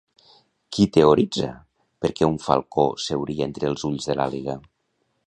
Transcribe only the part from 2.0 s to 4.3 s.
per què un falcó seuria entre els ulls de